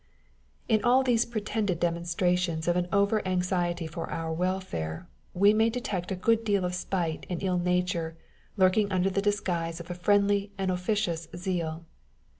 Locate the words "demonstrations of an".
1.79-2.87